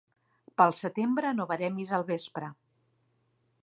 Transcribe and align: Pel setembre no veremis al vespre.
Pel 0.61 0.73
setembre 0.77 1.35
no 1.41 1.47
veremis 1.53 1.95
al 1.99 2.09
vespre. 2.11 2.53